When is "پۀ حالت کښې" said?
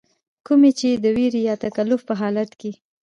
2.07-2.71